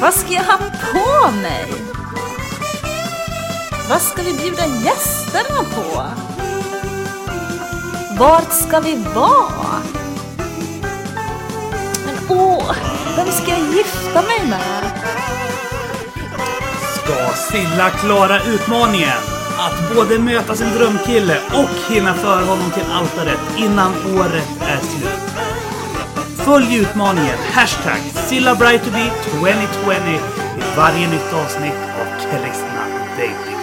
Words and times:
Vad 0.00 0.14
ska 0.14 0.32
jag 0.32 0.44
ha 0.44 0.58
på 0.92 1.30
mig? 1.30 1.72
Vad 3.88 4.02
ska 4.02 4.22
vi 4.22 4.32
bjuda 4.32 4.66
gästerna 4.66 5.64
på? 5.74 6.02
Vart 8.18 8.52
ska 8.52 8.80
vi 8.80 9.04
vara? 9.14 9.82
Men 12.06 12.16
åh, 12.28 12.76
vem 13.16 13.26
ska 13.28 13.50
jag 13.50 13.60
gifta 13.60 14.22
mig 14.22 14.48
med? 14.48 14.92
Ska 16.94 17.34
Silla 17.34 17.90
klara 17.90 18.42
utmaningen? 18.42 19.18
Att 19.58 19.96
både 19.96 20.18
möta 20.18 20.54
sin 20.54 20.70
drömkille 20.74 21.38
och 21.52 21.92
hinna 21.94 22.14
föra 22.14 22.44
honom 22.44 22.70
till 22.70 22.92
altaret 22.92 23.40
innan 23.56 23.92
året 24.18 24.48
är 24.60 24.78
slut. 24.78 25.53
Följ 26.44 26.76
utmaningen 26.76 27.38
hashtag 27.52 28.00
SillaBrightToBe2020 28.14 30.18
i 30.58 30.76
varje 30.76 31.08
nytt 31.08 31.32
avsnitt 31.32 31.80
av 32.00 32.06
Kristna 32.20 32.86
Dating. 33.16 33.53